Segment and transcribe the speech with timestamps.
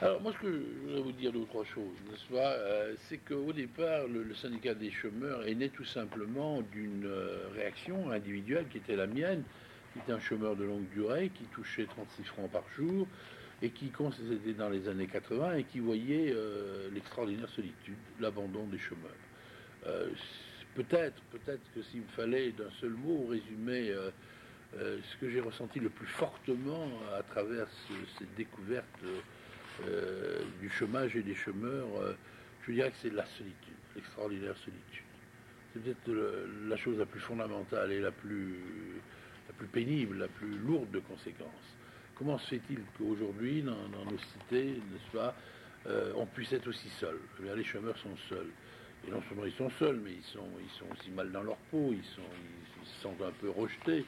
[0.00, 3.18] Alors moi, ce que je voudrais vous dire deux trois choses, n'est-ce pas euh, C'est
[3.18, 8.78] qu'au départ, le, syndicat des chômeurs est né tout simplement d'une euh, réaction individuelle qui
[8.78, 9.44] était la mienne,
[9.92, 13.06] qui était un chômeur de longue durée, qui touchait 36 francs par jour,
[13.62, 13.92] et qui,
[14.28, 19.12] c'était dans les années 80, et qui voyait euh, l'extraordinaire solitude, l'abandon des chômeurs.
[20.74, 23.94] peut-être, peut-être que s'il me fallait d'un seul mot résumer
[24.72, 27.68] ce que j'ai ressenti le plus fortement à travers
[28.18, 28.84] cette découverte
[29.82, 32.12] euh, du chômage et des chômeurs, euh,
[32.66, 35.04] je dirais que c'est la solitude, l'extraordinaire solitude.
[35.72, 36.16] C'est peut-être
[36.68, 38.54] la chose la plus fondamentale et la plus,
[39.48, 41.76] la plus pénible, la plus lourde de conséquences.
[42.14, 45.34] Comment se fait-il qu'aujourd'hui, dans, nos cités, n'est-ce pas,
[45.88, 47.18] euh, on puisse être aussi seul?
[47.40, 48.50] Eh Les chômeurs sont seuls.
[49.06, 51.56] Et non seulement ils sont seuls, mais ils sont, ils sont aussi mal dans leur
[51.72, 52.22] peau, ils, sont,
[52.84, 54.04] se sentent un peu rejetés.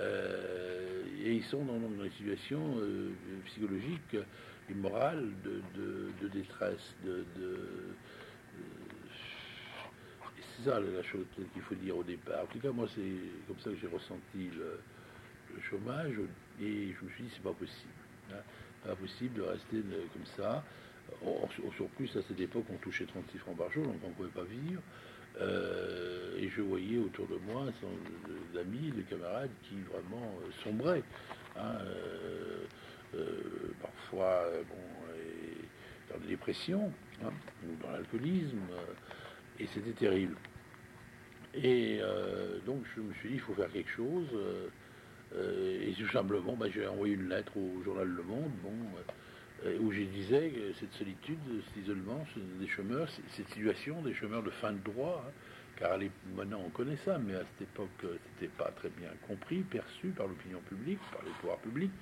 [0.00, 2.76] et ils sont dans, dans des situations
[3.46, 4.16] psychologiques
[4.72, 7.24] morale de, détresse, de,
[10.56, 12.44] c'est ça la chose qu'il faut dire au départ.
[12.44, 13.02] En tout cas, moi, c'est
[13.46, 14.80] comme ça que j'ai ressenti le,
[15.70, 16.14] chômage
[16.60, 17.92] et je me suis dit, c'est pas possible.
[18.32, 18.42] Hein.
[18.84, 20.64] Pas possible de rester comme ça.
[21.24, 24.28] Au, surplus, à cette époque, on touchait 36 francs par jour, donc on ne pouvait
[24.30, 24.80] pas vivre.
[25.40, 27.66] Euh, et je voyais autour de moi
[28.52, 31.02] des amis, des camarades qui vraiment euh, sombraient.
[31.56, 32.64] Hein, euh,
[33.16, 34.62] euh, parfois euh,
[36.10, 36.92] dans des dépressions
[37.24, 37.30] hein,
[37.64, 40.36] ou dans l'alcoolisme, euh, et c'était terrible.
[41.54, 42.00] Et
[42.66, 44.26] donc je me suis dit, il faut faire quelque chose.
[45.32, 48.50] et tout simplement, bah, j'ai envoyé une lettre au journal Le Monde,
[49.80, 52.26] où je disais que cette solitude, cet isolement
[52.58, 55.32] des chômeurs, cette situation des chômeurs de fin de droit, hein,
[55.76, 55.96] car
[56.34, 60.26] maintenant on connaît ça, mais à cette époque, c'était pas très bien compris, perçu par
[60.26, 61.92] l'opinion publique, par les pouvoirs publics.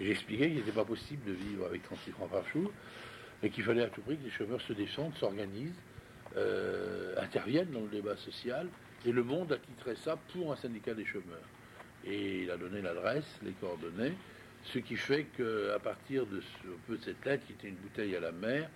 [0.00, 2.72] J'expliquais qu'il n'était pas possible de vivre avec 36 francs par jour,
[3.42, 5.78] et qu'il fallait à tout prix que les chômeurs se défendent, s'organisent,
[6.36, 8.66] euh, interviennent dans le débat social,
[9.04, 11.48] et le monde a titré ça pour un syndicat des chômeurs.
[12.06, 14.14] Et il a donné l'adresse, les coordonnées,
[14.64, 18.16] ce qui fait qu'à partir de, ce, peu de cette lettre, qui était une bouteille
[18.16, 18.70] à la mer,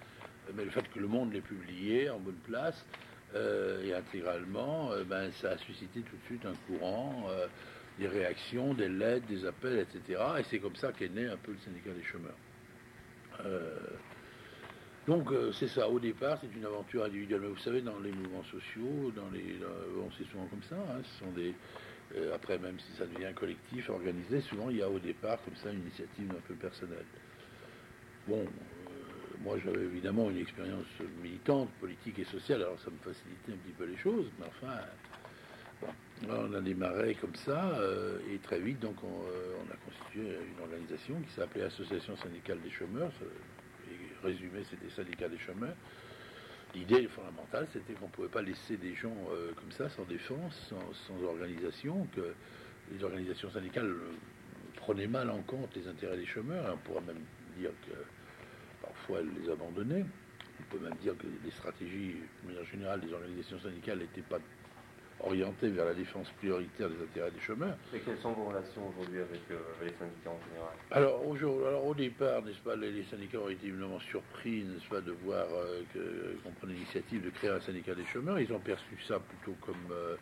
[0.48, 2.84] euh, mais le fait que le monde l'ait publié en bonne place,
[3.34, 7.26] euh, et intégralement, ben, ça a suscité tout de suite un courant
[7.98, 10.20] des réactions, des lettres, des appels, etc.
[10.38, 12.36] Et c'est comme ça qu'est né un peu le syndicat des chômeurs.
[13.44, 13.78] Euh,
[15.06, 17.40] donc euh, c'est ça, au départ c'est une aventure individuelle.
[17.42, 19.58] Mais vous savez, dans les mouvements sociaux, dans les,
[19.98, 21.54] on c'est souvent comme ça, hein, ce sont des,
[22.16, 25.56] euh, après même si ça devient collectif, organisé, souvent il y a au départ comme
[25.56, 27.04] ça une initiative un peu personnelle.
[28.26, 28.46] Bon,
[29.42, 30.86] moi j'avais évidemment une expérience
[31.22, 34.80] militante, politique et sociale, alors ça me facilitait un petit peu les choses, mais enfin
[36.28, 40.62] on a démarré comme ça, euh, et très vite, donc, euh, on, a constitué une
[40.62, 43.12] organisation qui s'appelait Association syndicale des chômeurs.
[43.90, 45.76] Et résumé, c'était syndicat des chômeurs.
[46.74, 50.72] L'idée fondamentale, c'était qu'on ne pouvait pas laisser des gens euh, comme ça, sans défense,
[51.06, 52.34] sans, organisation, que
[52.92, 53.94] les organisations syndicales
[54.76, 56.74] prenaient mal en compte les intérêts des chômeurs.
[56.74, 57.22] On pourrait même
[57.56, 57.94] dire que
[58.82, 60.04] parfois elles les abandonnaient.
[60.60, 64.38] On peut même dire que les stratégies, de manière générale, des organisations syndicales n'étaient pas
[65.26, 67.76] orienté vers la défense prioritaire des intérêts des chômeurs.
[67.94, 70.74] Et quelles sont vos relations aujourd'hui avec, euh, les syndicats en général?
[70.90, 75.00] Alors au, alors, au départ, n'est-ce pas, les, syndicats ont été évidemment surpris, n'est-ce pas,
[75.00, 75.82] de voir euh,
[76.42, 78.38] qu'on prenait l'initiative de créer un syndicat des chômeurs.
[78.38, 80.16] Ils ont perçu ça plutôt comme euh,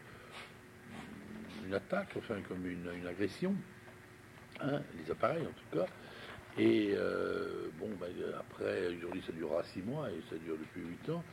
[1.67, 3.55] une attaque, enfin comme une, agression,
[4.61, 5.87] hein, les appareils en tout cas.
[6.59, 6.95] Et
[7.79, 11.25] bon, ben, après, aujourd'hui ça durera six mois et ça dure depuis huit ans.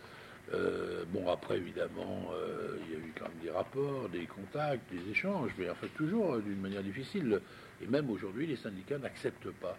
[0.53, 4.91] Euh, bon, après, évidemment, euh, il y a eu quand même des rapports, des contacts,
[4.91, 7.39] des échanges, mais en fait, toujours euh, d'une manière difficile.
[7.81, 9.77] Et même aujourd'hui, les syndicats n'acceptent pas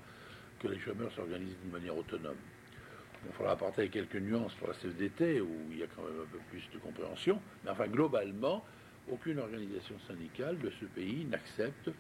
[0.60, 2.37] que les chômeurs s'organisent d'une manière autonome.
[3.26, 6.32] Il faudra apporter quelques nuances pour la CFDT, où il y a quand même un
[6.32, 7.41] peu plus de compréhension.
[7.65, 8.65] Mais enfin, globalement,
[9.10, 11.91] aucune organisation syndicale de ce pays n'accepte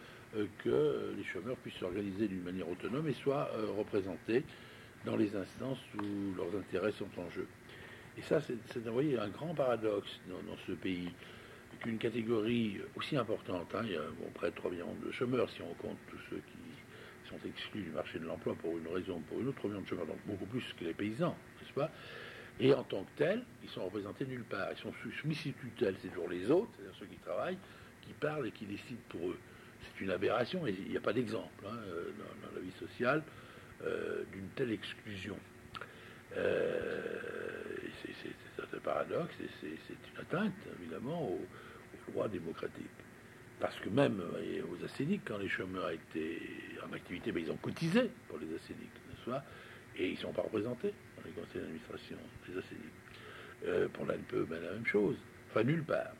[0.64, 4.44] que les chômeurs puissent s'organiser d'une manière autonome et soient représentés
[5.04, 7.46] dans les instances où leurs intérêts sont en jeu.
[8.20, 11.08] Et ça, c'est un grand paradoxe dans, ce pays,
[11.80, 14.02] qu'une catégorie aussi importante, hein, il y a
[14.34, 17.90] près de 3 millions de chômeurs si on compte tous ceux qui sont exclus du
[17.90, 20.18] marché de l'emploi pour une raison ou pour une autre, 3 millions de chômeurs, donc
[20.26, 21.90] beaucoup plus que les paysans, n'est-ce pas?
[22.58, 24.68] Et en tant que tels, ils sont représentés nulle part.
[24.72, 27.58] Ils sont soumis sous tutelle, c'est toujours les autres, c'est-à-dire ceux qui travaillent,
[28.02, 29.38] qui parlent et qui décident pour eux.
[29.80, 31.78] C'est une aberration, et il n'y a pas d'exemple hein,
[32.18, 33.22] dans, la vie sociale
[33.82, 35.38] euh, d'une telle exclusion.
[36.36, 37.40] Euh,
[38.20, 41.40] c'est un paradoxe et c'est une atteinte, évidemment, aux,
[42.12, 42.86] droits démocratiques.
[43.60, 44.20] Parce que même
[44.70, 46.40] aux acéniques, quand les chômeurs étaient
[46.88, 49.44] en activité, ben, ils ont cotisé pour les acéniques, n'est-ce pas?
[49.96, 52.16] Et ils ne sont pas représentés dans les conseils d'administration
[52.48, 53.88] des ACI.
[53.92, 55.16] pour l'ANPE, ben, la même chose.
[55.50, 56.14] Enfin, nulle part.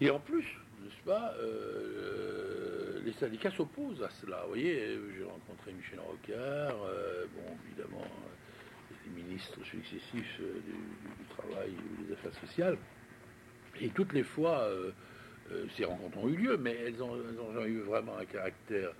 [0.00, 0.44] Et en plus,
[0.82, 4.42] n'est-ce pas, euh, les syndicats s'opposent à cela.
[4.42, 8.45] Vous voyez, j'ai rencontré Michel Rocard, euh, bon, évidemment, euh,
[9.06, 12.76] les ministres successifs du, travail ou des affaires sociales.
[13.80, 14.68] Et toutes les fois,
[15.76, 17.16] ces rencontres ont eu lieu, mais elles ont,
[17.66, 18.90] eu vraiment un caractère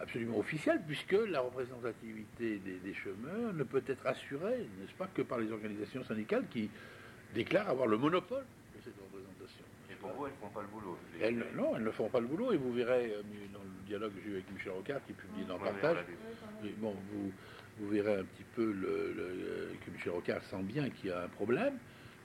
[0.00, 5.22] absolument officiel, puisque la représentativité des, des chômeurs ne peut être assurée, n'est-ce pas, que
[5.22, 6.68] par les organisations syndicales qui
[7.34, 8.44] déclarent avoir le monopole
[8.76, 9.64] de cette représentation
[10.00, 10.98] pour vous, elles ne font pas le boulot.
[11.56, 12.52] non, elles ne font pas le boulot.
[12.52, 15.44] Et vous verrez, euh, dans le dialogue que j'ai eu avec Michel Rocard, qui publie
[15.44, 15.98] dans Partage,
[16.78, 17.32] bon, vous,
[17.78, 21.28] vous verrez un petit peu le, que Michel Rocard sent bien qu'il y a un
[21.28, 21.74] problème.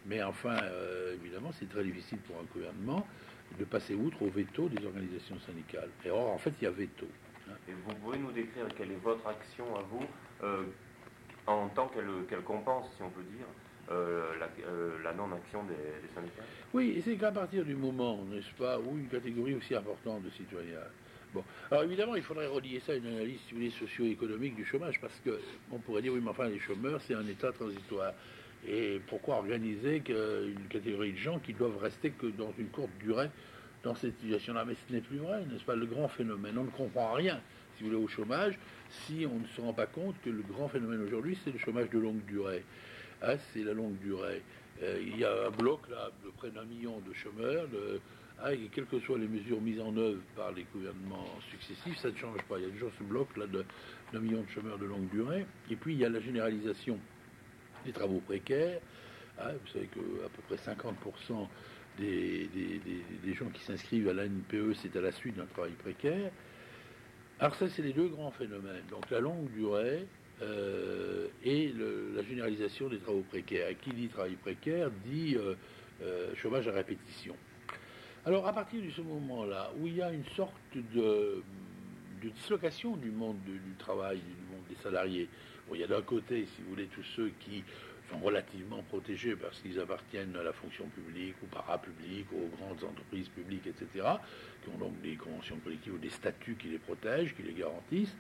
[0.05, 3.05] Mais enfin, euh, évidemment, c'est très difficile pour un gouvernement
[3.59, 5.89] de passer outre au veto des organisations syndicales.
[6.05, 7.07] Et or, en fait, il y a veto.
[7.49, 7.55] Hein.
[7.67, 10.05] Et vous pouvez nous décrire quelle est votre action à vous
[10.43, 10.63] euh,
[11.47, 13.45] en tant qu'elle compense, si on peut dire,
[13.91, 14.33] euh,
[14.67, 15.75] euh, la, non-action des,
[16.13, 16.43] syndicats?
[16.73, 20.29] Oui, et c'est qu'à partir du moment, n'est-ce pas, où une catégorie aussi importante de
[20.29, 20.79] citoyens.
[21.33, 23.39] Bon, alors évidemment, il faudrait relier ça à une analyse,
[23.79, 25.39] socio-économique du chômage, parce que
[25.71, 28.13] on pourrait dire, oui, mais enfin, les chômeurs, c'est un état transitoire.
[28.67, 33.29] Et pourquoi organiser une catégorie de gens qui doivent rester que dans une courte durée
[33.83, 34.65] dans cette situation-là?
[34.65, 35.75] Mais ce n'est plus vrai, n'est-ce pas?
[35.75, 37.39] Le grand phénomène, on ne comprend rien,
[37.77, 40.67] si vous voulez, au chômage, si on ne se rend pas compte que le grand
[40.67, 42.63] phénomène aujourd'hui, c'est le chômage de longue durée.
[43.23, 44.41] Hein, c'est la longue durée.
[44.83, 47.67] Euh, il y a un bloc là de près d'un million de chômeurs.
[48.49, 52.17] Et quelles que soient les mesures mises en œuvre par les gouvernements successifs, ça ne
[52.17, 52.57] change pas.
[52.57, 55.45] Il y a toujours ce bloc là d'un million de chômeurs de longue durée.
[55.69, 56.99] Et puis il y a la généralisation
[57.85, 58.81] des travaux précaires.
[59.39, 61.47] Hein, vous savez qu'à peu près 50%
[61.97, 62.49] des,
[63.23, 66.31] des, gens qui s'inscrivent à l'ANPE, c'est à la suite d'un travail précaire.
[67.39, 68.85] Alors ça, c'est les deux grands phénomènes.
[68.89, 70.05] Donc la longue durée
[70.41, 71.73] euh, et
[72.15, 73.69] la généralisation des travaux précaires.
[73.69, 75.55] Et qui dit travail précaire dit euh,
[76.01, 77.35] euh, chômage à répétition.
[78.23, 80.53] Alors à partir de ce moment-là, où il y a une sorte
[80.93, 81.41] de,
[82.21, 85.27] dislocation du monde du, travail, du monde des salariés,
[85.73, 87.63] il y a d'un côté, si vous voulez, tous ceux qui
[88.11, 93.29] sont relativement protégés parce qu'ils appartiennent à la fonction publique ou parapublique, aux grandes entreprises
[93.29, 94.05] publiques, etc.,
[94.63, 98.15] qui ont donc des conventions collectives ou des statuts qui les protègent, qui les garantissent.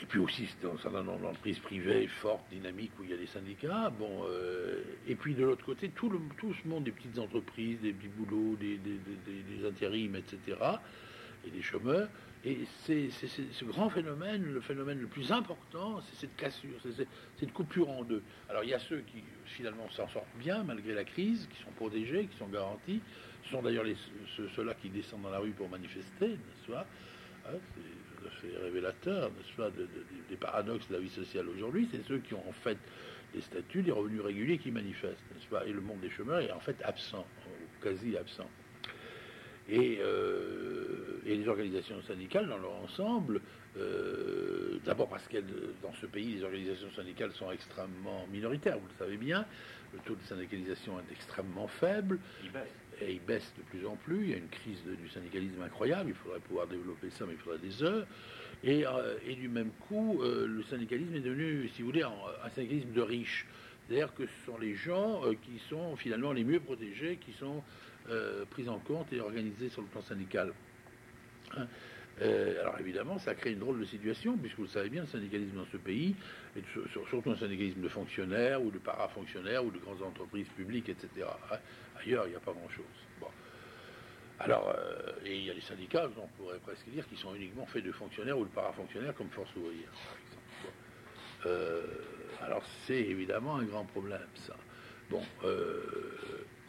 [0.00, 3.16] Et puis aussi, dans un certain nombre d'entreprises privées fortes, dynamiques, où il y a
[3.16, 3.90] des syndicats.
[3.90, 6.10] Bon, euh, et puis de l'autre côté, tout
[6.54, 10.56] ce monde des petites entreprises, des petits boulots, des, des, intérims, etc.,
[11.46, 12.08] et des chômeurs.
[12.44, 17.06] Et c'est ce grand phénomène, le phénomène le plus important, c'est cette cassure, c'est
[17.40, 18.22] cette coupure en deux.
[18.48, 21.72] Alors il y a ceux qui finalement s'en sortent bien malgré la crise, qui sont
[21.72, 23.00] protégés, qui sont garantis.
[23.44, 23.84] Ce sont d'ailleurs
[24.54, 26.86] ceux-là qui descendent dans la rue pour manifester, n'est-ce pas?
[27.48, 27.58] Hein,
[28.40, 29.70] fait révélateur, n'est-ce pas,
[30.28, 32.78] des paradoxes de la vie sociale aujourd'hui, c'est ceux qui ont en fait
[33.34, 36.52] des statuts, des revenus réguliers qui manifestent, n'est-ce pas Et le monde des chômeurs est
[36.52, 37.26] en fait absent,
[37.82, 38.48] quasi absent.
[39.68, 43.42] Et, euh, les organisations syndicales dans leur ensemble,
[43.76, 45.38] euh, d'abord parce que
[45.82, 49.44] dans ce pays, les organisations syndicales sont extrêmement minoritaires, vous le savez bien,
[49.92, 52.18] le taux de syndicalisation est extrêmement faible.
[53.00, 54.24] Et il baisse de plus en plus.
[54.24, 56.10] Il y a une crise du syndicalisme incroyable.
[56.10, 58.06] Il faudrait pouvoir développer ça, mais il faudrait des heures.
[58.64, 62.92] Et, euh, du même coup, euh, le syndicalisme est devenu, si vous voulez, un, syndicalisme
[62.92, 63.46] de riches.
[63.86, 67.62] C'est-à-dire que ce sont les gens euh, qui sont finalement les mieux protégés, qui sont
[68.50, 70.54] pris en compte et organisés sur le plan syndical.
[71.54, 71.66] Hein.
[72.22, 75.08] Euh, alors évidemment, ça crée une drôle de situation, puisque vous le savez bien, le
[75.08, 76.14] syndicalisme dans ce pays,
[76.56, 76.64] est
[77.08, 81.08] surtout un syndicalisme de fonctionnaires ou de parafonctionnaires ou de grandes entreprises publiques, etc.
[81.52, 81.56] Hein,
[82.00, 82.84] ailleurs, il n'y a pas grand-chose.
[84.40, 87.66] Alors, euh, et il y a des syndicats, on pourrait presque dire, qui sont uniquement
[87.66, 89.90] faits de fonctionnaires ou de parafonctionnaires comme force ouvrière,
[91.46, 91.82] euh,
[92.42, 94.54] alors c'est évidemment un grand problème, ça.
[95.10, 95.22] Bon,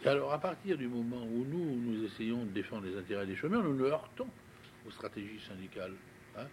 [0.03, 3.63] alors à partir du moment où nous, nous essayons de défendre les intérêts des chômeurs,
[3.63, 4.29] nous nous heurtons
[4.87, 5.93] aux stratégies syndicales.
[6.37, 6.45] Hein.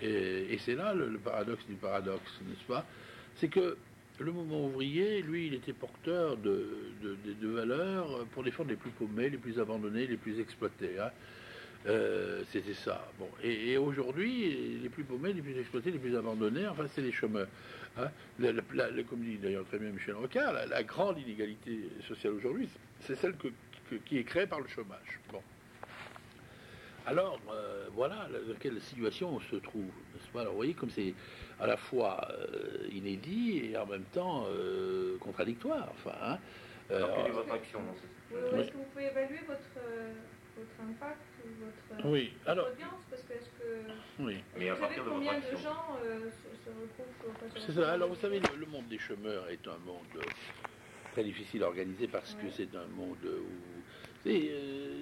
[0.00, 2.84] Et, c'est là le, paradoxe du paradoxe, n'est-ce pas?
[3.36, 3.76] C'est que
[4.18, 6.66] le mouvement ouvrier, lui, il était porteur de,
[7.02, 10.98] de, valeurs pour défendre les plus paumés, les plus abandonnés, les plus exploités.
[10.98, 11.10] Hein.
[11.86, 13.08] Euh, c'était ça.
[13.18, 13.28] Bon.
[13.42, 17.48] Et, aujourd'hui, les plus paumés, les plus exploités, les plus abandonnés, enfin, c'est les chômeurs.
[17.98, 18.08] Hein.
[19.10, 22.66] comme dit d'ailleurs très bien Michel Rocard, la, grande inégalité sociale aujourd'hui,
[23.00, 23.34] c'est celle
[24.06, 25.20] qui est créée par le chômage.
[25.30, 25.42] Bon.
[27.06, 29.90] Alors, euh, voilà dans quelle situation on se trouve.
[30.34, 31.14] Alors, vous voyez, comme c'est
[31.60, 35.88] à la fois euh, inédit et en même temps euh, contradictoire.
[35.94, 36.38] Enfin, hein.
[36.90, 37.80] Alors, quelle est votre action
[38.30, 39.62] Est-ce que vous pouvez évaluer votre
[40.54, 42.32] votre impact ou votre, oui.
[42.46, 43.02] Alors, audience?
[43.08, 44.36] Parce que, est-ce que oui.
[44.58, 47.72] Mais à vous savez de combien de gens euh, se, se retrouvent face à C'est
[47.72, 47.92] ça.
[47.92, 50.24] Alors, vous savez, le, le monde des chômeurs est un monde
[51.12, 53.80] très difficile à organiser parce que c'est un monde où.
[54.24, 54.92] Savez, euh,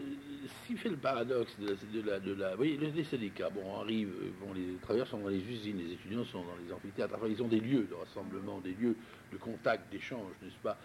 [0.46, 2.20] ce qui fait le paradoxe de la.
[2.20, 6.24] De oui, les, syndicats, bon, arrivent, bon, les travailleurs sont dans les usines, les étudiants
[6.24, 7.14] sont dans les amphithéâtres.
[7.16, 8.96] Enfin, ils ont des lieux de rassemblement, des lieux
[9.32, 10.78] de contact, d'échange, n'est-ce pas?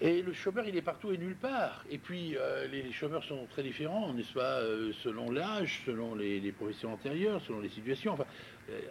[0.00, 1.84] Et le chômeur, il est partout et nulle part.
[1.88, 6.52] Et puis, euh, les, chômeurs sont très différents, n'est-ce pas, euh, selon l'âge, selon les,
[6.52, 8.16] professions antérieures, selon les situations.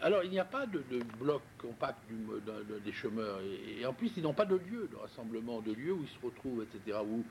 [0.01, 0.83] Alors, il n'y a pas de,
[1.19, 2.15] bloc compact du,
[2.83, 3.39] des chômeurs.
[3.79, 6.25] Et, en plus, ils n'ont pas de lieu de rassemblement, de lieu où ils se
[6.25, 7.23] retrouvent, etc., où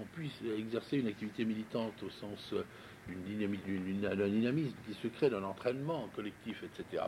[0.00, 2.62] on puisse exercer une activité militante au sens euh,
[3.08, 7.04] d'un dynamisme qui se crée, d'un entraînement collectif, etc.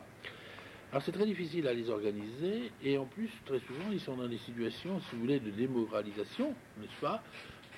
[0.90, 4.26] Alors c'est très difficile à les organiser et en plus très souvent ils sont dans
[4.26, 7.22] des situations, si vous voulez, de démoralisation, n'est-ce pas,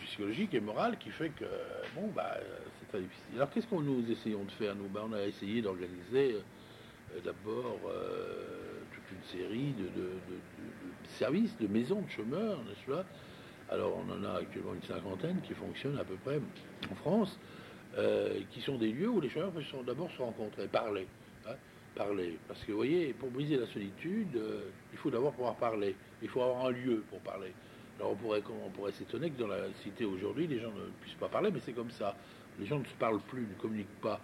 [0.07, 1.45] psychologique et morale qui fait que
[1.95, 3.35] bon bah euh, c'est très difficile.
[3.37, 4.89] Alors qu'est-ce qu'on nous essayons de faire nous?
[4.89, 6.41] Ben, On a essayé d'organiser euh,
[7.21, 10.21] d'abord euh, toute une série de, de-
[11.19, 13.05] services, de maisons de chômeurs, n'est-ce pas?
[13.71, 16.41] Alors on en a actuellement une cinquantaine qui fonctionnent à peu près
[16.91, 17.39] en France,
[17.99, 21.07] euh, qui sont des lieux où les chômeurs peuvent d'abord se rencontrer, parler.
[21.47, 21.55] hein,
[21.95, 22.39] parler.
[22.49, 25.95] Parce que vous voyez, pour briser la solitude, euh, il faut d'abord pouvoir parler.
[26.23, 27.53] Il faut avoir un lieu pour parler.
[27.99, 31.15] Alors on pourrait, on pourrait s'étonner que dans la cité aujourd'hui, les gens ne puissent
[31.15, 32.17] pas parler, mais c'est comme ça.
[32.59, 34.21] Les gens ne se parlent plus, ne communiquent pas.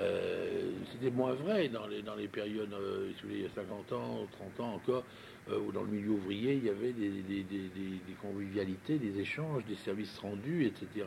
[0.00, 3.46] Euh, C'était moins vrai dans les, dans les périodes, euh, si vous voulez, il y
[3.46, 5.04] a 50 ans, 30 ans encore,
[5.50, 7.12] euh, où dans le milieu ouvrier, il y avait des,
[8.20, 11.06] convivialités, des échanges, des services rendus, etc.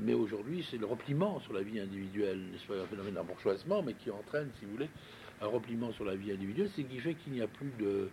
[0.00, 3.94] Mais aujourd'hui, c'est le repliement sur la vie individuelle, n'est-ce pas, un phénomène d'embourgeoisement, mais
[3.94, 4.90] qui entraîne, si vous voulez,
[5.40, 8.08] un repliement sur la vie individuelle, c'est qui fait qu'il n'y a plus de...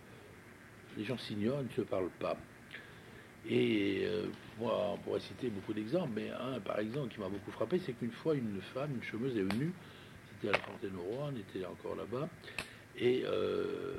[0.95, 2.37] Les gens s'ignorent, ne se parlent pas.
[3.47, 7.51] Et euh, moi, on pourrait citer beaucoup d'exemples, mais un, par exemple, qui m'a beaucoup
[7.51, 9.75] frappé, c'est qu'une fois, une femme, une chômeuse est venue,
[10.29, 12.29] c'était à la Fontaine-au-Roi, on était encore là-bas,
[12.95, 13.97] et euh,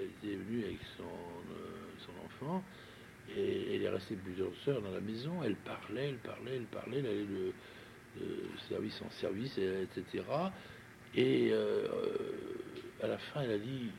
[0.00, 2.64] elle était venue avec son, euh, son enfant,
[3.28, 6.98] et elle est restée plusieurs heures dans la maison, elle parlait, elle parlait, elle parlait,
[6.98, 7.54] elle allait de,
[8.68, 10.24] service en service, et- etc.
[11.14, 11.52] Et
[13.00, 13.92] à la fin, elle a dit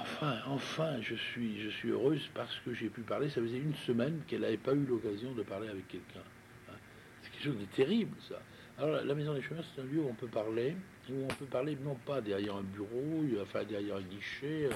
[0.00, 3.28] Enfin, enfin, je suis, heureuse parce que j'ai pu parler.
[3.30, 6.22] Ça faisait une semaine qu'elle n'avait pas eu l'occasion de parler avec quelqu'un.
[6.68, 6.74] hein.
[7.22, 8.40] C'est quelque chose de terrible, ça.
[8.76, 10.76] Alors, la- Maison des Chemins, c'est un lieu où on peut parler,
[11.10, 14.70] où on peut parler non pas derrière un bureau, enfin derrière un guichet, euh,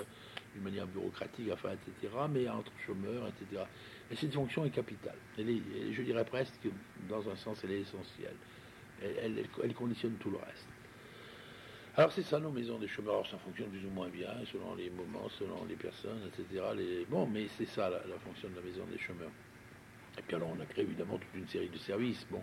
[0.54, 3.62] d'une manière bureaucratique, enfin, etc., mais entre chômeurs, etc.
[4.10, 5.18] Et cette fonction est capitale.
[5.38, 6.68] Je dirais presque, que,
[7.08, 8.36] dans un sens, elle est essentielle.
[9.00, 10.68] Elle, elle- elle conditionne tout le reste.
[11.94, 14.74] Alors c'est ça nos maisons des chômeurs, Alors, ça fonctionne plus ou moins bien selon
[14.74, 16.64] les moments, selon les personnes, etc.
[16.74, 17.04] Les...
[17.04, 19.30] Bon, mais c'est ça la, fonction de la maison des chômeurs.
[20.18, 22.26] Et puis alors on a créé évidemment toute une série de services.
[22.30, 22.40] Bon,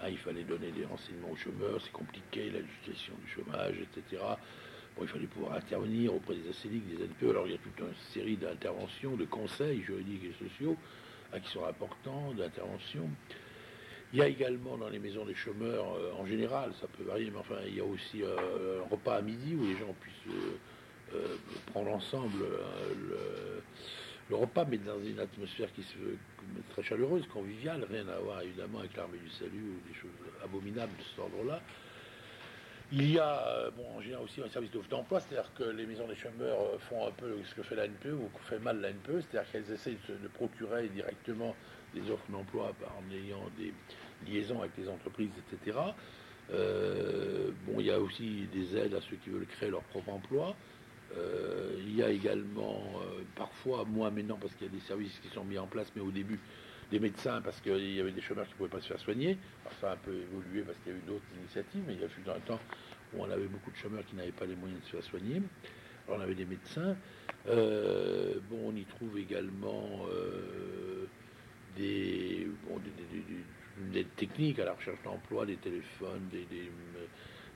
[0.00, 4.22] hein, il fallait donner des renseignements aux chômeurs, c'est compliqué, la législation du chômage, etc.
[4.96, 7.28] Bon, il fallait pouvoir intervenir auprès des ACLIC, des NPE.
[7.28, 10.78] Alors il y a toute une série d'interventions, de conseils juridiques et sociaux
[11.34, 13.10] hein, qui sont importants, d'interventions.
[14.12, 17.30] Il y a également dans les maisons des chômeurs, euh, en général, ça peut varier,
[17.30, 20.34] mais enfin, il y a aussi euh, un repas à midi où les gens puissent
[21.14, 21.36] euh,
[21.72, 23.62] prendre ensemble le,
[24.30, 26.16] le repas, mais dans une atmosphère qui se veut
[26.70, 30.10] très chaleureuse, conviviale, rien à voir évidemment avec l'armée du salut ou des choses
[30.42, 31.60] abominables de cet ordre-là.
[32.90, 36.08] Il y a, euh, en général aussi un service d'offre d'emploi, c'est-à-dire que les maisons
[36.08, 38.80] des chômeurs euh, font un peu ce que fait la NPE ou que fait mal
[38.80, 41.54] la NPE, c'est-à-dire qu'elles essayent de, procurer directement
[41.94, 43.74] des offres d'emploi en ayant des
[44.26, 45.78] liaisons avec les entreprises, etc.
[46.50, 50.10] Euh, bon, il y a aussi des aides à ceux qui veulent créer leur propre
[50.10, 50.56] emploi.
[51.78, 52.80] Il y a également,
[53.34, 56.02] parfois, moins maintenant, parce qu'il y a des services qui sont mis en place, mais
[56.02, 56.38] au début,
[56.90, 59.36] des médecins, parce qu'il y avait des chômeurs qui ne pouvaient pas se faire soigner.
[59.62, 62.00] Alors ça a un peu évolué parce qu'il y a eu d'autres initiatives, mais il
[62.00, 62.60] y a eu un temps
[63.14, 65.42] où on avait beaucoup de chômeurs qui n'avaient pas les moyens de se faire soigner.
[66.06, 66.96] Alors on avait des médecins.
[67.48, 71.06] Euh, bon, on y trouve également euh,
[71.76, 72.80] des, bon,
[74.16, 77.06] techniques à la recherche d'emploi, des téléphones, des, euh,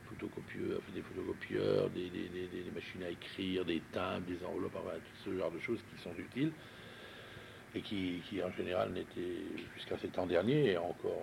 [0.08, 6.02] photocopieurs, des machines à écrire, des timbres, des enveloppes, tout ce genre de choses qui
[6.02, 6.52] sont utiles
[7.74, 9.42] et qui, qui, en général n'étaient
[9.74, 11.22] jusqu'à ces temps derniers, et encore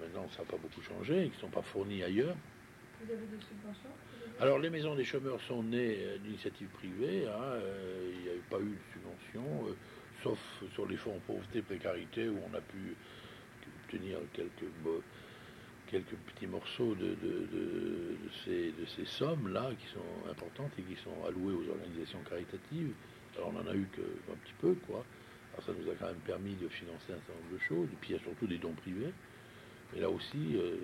[0.00, 2.36] maintenant ça n'a pas beaucoup changé, et qui ne sont pas fournis ailleurs.
[3.04, 3.90] Vous avez des subventions
[4.40, 8.42] Alors les maisons des chômeurs sont nées euh, d'initiatives privées, hein, euh, il n'y a
[8.48, 9.74] pas eu de subvention, euh,
[10.22, 10.38] sauf
[10.72, 12.94] sur les fonds pauvreté, précarité, où on a pu
[13.84, 14.70] obtenir quelques,
[15.90, 20.82] quelques petits morceaux de, de- de- de ces, de ces sommes-là, qui sont importantes et
[20.82, 22.92] qui sont allouées aux organisations caritatives.
[23.36, 25.04] Alors on n'en a eu qu'un petit peu, quoi.
[25.56, 27.96] Alors ça nous a quand même permis de financer un certain nombre de choses, et
[28.00, 29.12] puis il y a surtout des dons privés.
[29.96, 30.76] Et là aussi, euh,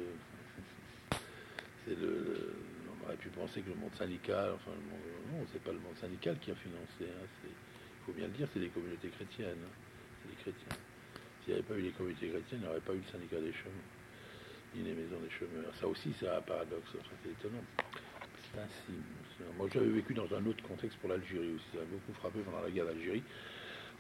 [1.91, 5.01] on aurait pu penser que le monde syndical, enfin, le monde,
[5.33, 7.05] non, c'est pas le monde syndical qui a financé.
[7.05, 9.59] hein, il faut bien le dire, c'est les communautés chrétiennes.
[9.63, 9.75] hein,
[10.23, 10.77] c'est les chrétiens.
[11.45, 13.41] S'il n'y avait pas eu les communautés chrétiennes, il n'y aurait pas eu le syndicat
[13.41, 13.85] des chemins,
[14.75, 15.69] ni les maisons des chemins.
[15.81, 17.65] Ça aussi, c'est un paradoxe, c'est étonnant.
[18.55, 18.97] C'est ainsi.
[19.59, 21.67] Moi, j'avais vécu dans un autre contexte pour l'Algérie aussi.
[21.75, 23.23] Ça m'a beaucoup frappé pendant la guerre d'Algérie.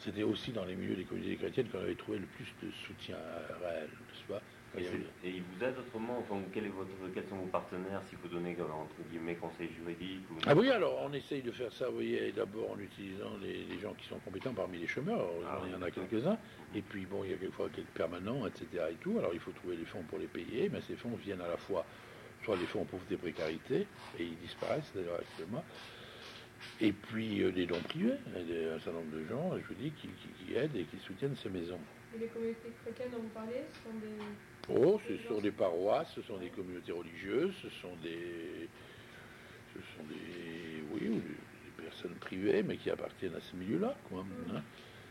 [0.04, 3.16] C'était aussi dans les milieux des communautés chrétiennes qu'on avait trouvé le plus de soutien
[3.62, 3.88] réel,
[4.28, 4.42] pas
[4.75, 8.28] avait- Et il vous aide autrement enfin, quel est votre, Quels sont vos partenaires, faut
[8.28, 10.38] donner comme, entre guillemets conseil juridique ou...
[10.47, 13.78] Ah oui, alors on essaye de faire ça, vous voyez, d'abord en utilisant les, les
[13.78, 16.38] gens qui sont compétents parmi les chômeurs, Ah il y en a quelques-uns,
[16.75, 18.85] et puis bon, il y a quelquefois quelques permanents, etc.
[18.90, 21.42] et tout, alors il faut trouver les fonds pour les payer, mais ces fonds viennent
[21.42, 21.87] à la fois,
[22.44, 23.87] soit des fonds en pauvreté et précarité,
[24.18, 25.64] et ils disparaissent d'ailleurs actuellement,
[26.81, 29.90] et puis euh, des dons privés, a un certain nombre de gens, je vous dis,
[29.92, 31.81] qui, qui- qui aident et qui soutiennent ces maisons.
[32.14, 34.16] Et les communautés chrétiennes dont vous parlez, ce sont des.
[34.69, 38.69] Oh, ce sont des paroisses, ce sont des communautés religieuses, ce sont des,
[39.75, 44.25] ce sont des, oui, ou des, personnes privées, mais qui appartiennent à ce milieu-là, quoi.
[44.54, 44.62] hein.